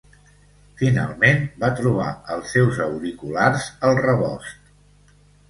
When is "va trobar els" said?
1.63-2.49